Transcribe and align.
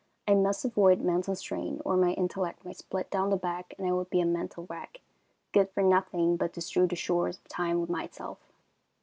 I 0.27 0.33
must 0.33 0.65
avoid 0.65 0.99
mental 1.01 1.35
strain 1.35 1.79
or 1.85 1.95
my 1.95 2.13
intellect 2.13 2.65
might 2.65 2.77
split 2.77 3.11
down 3.11 3.29
the 3.29 3.37
back 3.37 3.75
and 3.77 3.87
I 3.87 3.91
would 3.91 4.09
be 4.09 4.19
a 4.19 4.25
mental 4.25 4.65
wreck, 4.67 4.99
good 5.51 5.69
for 5.69 5.83
nothing 5.83 6.37
but 6.37 6.53
to 6.53 6.61
strew 6.61 6.87
the 6.87 6.95
shores 6.95 7.37
of 7.37 7.47
time 7.47 7.79
with 7.81 7.89
myself. 7.91 8.39